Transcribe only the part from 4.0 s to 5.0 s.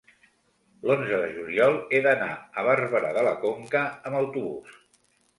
amb autobús.